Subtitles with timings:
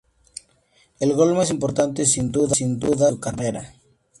[0.99, 3.75] El gol más importante sin dudas de su carrera.